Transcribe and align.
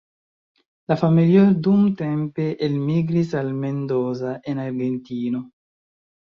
La 0.91 0.95
familio 1.01 1.43
dumtempe 1.67 2.45
elmigris 2.69 3.35
al 3.43 3.53
Mendoza 3.67 4.33
en 4.55 4.65
Argentino. 4.65 5.45